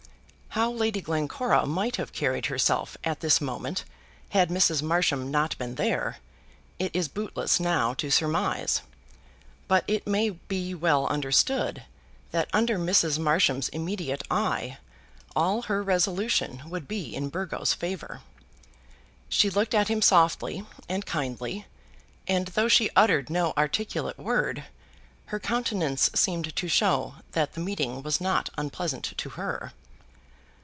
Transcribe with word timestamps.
How 0.55 0.69
Lady 0.69 0.99
Glencora 0.99 1.65
might 1.65 1.95
have 1.95 2.11
carried 2.11 2.47
herself 2.47 2.97
at 3.05 3.21
this 3.21 3.39
moment 3.39 3.85
had 4.31 4.49
Mrs. 4.49 4.81
Marsham 4.81 5.31
not 5.31 5.57
been 5.57 5.75
there, 5.75 6.17
it 6.77 6.93
is 6.93 7.07
bootless 7.07 7.57
now 7.57 7.93
to 7.93 8.11
surmise; 8.11 8.81
but 9.69 9.85
it 9.87 10.05
may 10.05 10.31
be 10.31 10.75
well 10.75 11.07
understood 11.07 11.85
that 12.31 12.49
under 12.51 12.77
Mrs. 12.77 13.17
Marsham's 13.17 13.69
immediate 13.69 14.23
eye 14.29 14.77
all 15.37 15.61
her 15.63 15.81
resolution 15.81 16.63
would 16.69 16.85
be 16.85 17.15
in 17.15 17.29
Burgo's 17.29 17.71
favour. 17.73 18.19
She 19.29 19.49
looked 19.49 19.73
at 19.73 19.87
him 19.87 20.01
softly 20.01 20.65
and 20.89 21.05
kindly, 21.05 21.65
and 22.27 22.47
though 22.49 22.67
she 22.67 22.89
uttered 22.93 23.29
no 23.29 23.53
articulate 23.57 24.17
word, 24.19 24.65
her 25.27 25.39
countenance 25.39 26.09
seemed 26.13 26.53
to 26.53 26.67
show 26.67 27.15
that 27.31 27.53
the 27.53 27.61
meeting 27.61 28.03
was 28.03 28.19
not 28.19 28.49
unpleasant 28.57 29.13
to 29.15 29.29
her. 29.29 29.71